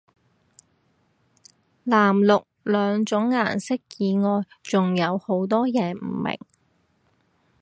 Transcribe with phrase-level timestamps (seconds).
[1.85, 6.39] 藍綠兩種顏色以外仲有好多嘢唔明